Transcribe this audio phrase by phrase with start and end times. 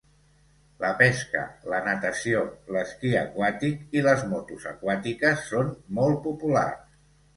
[0.83, 1.41] La pesca,
[1.73, 2.41] la natació,
[2.77, 7.01] l'esquí aquàtic i les motos aquàtiques són molt populars.